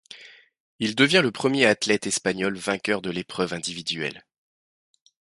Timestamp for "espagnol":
2.07-2.57